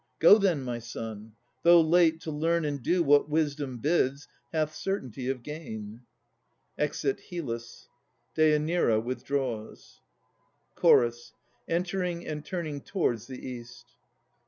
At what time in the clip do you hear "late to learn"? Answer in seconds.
1.79-2.65